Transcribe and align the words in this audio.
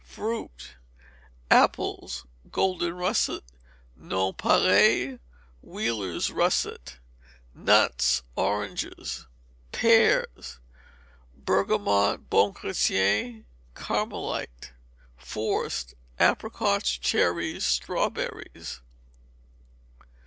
Fruit. 0.03 0.77
Apples: 1.51 2.25
Golden 2.51 2.95
russet, 2.95 3.43
nonpareil, 3.95 5.19
Wheeler's 5.61 6.31
russet. 6.31 6.97
Nuts, 7.53 8.23
oranges. 8.35 9.27
Pears: 9.71 10.57
Bergamot, 11.37 12.31
Bon 12.31 12.51
Chrétien, 12.51 13.43
Carmelite. 13.75 14.71
Forced: 15.17 15.93
Apricots, 16.17 16.97
cherries, 16.97 17.63
strawberries. 17.63 18.81